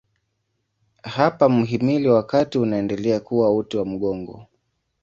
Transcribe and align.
Hapa 1.03 1.49
mhimili 1.49 2.07
wa 2.09 2.23
kati 2.23 2.57
unaendelea 2.59 3.19
kuwa 3.19 3.55
uti 3.55 3.77
wa 3.77 3.85
mgongo. 3.85 4.47